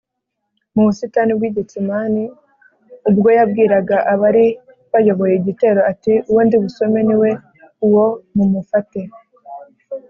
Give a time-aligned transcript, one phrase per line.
[0.73, 2.23] mu busitani bw’i getsemani
[3.09, 4.45] ubwo yabwiraga abari
[4.91, 7.31] bayoboye igitero ati, “uwo ndibusome, ni we
[7.85, 9.01] uwo mumufate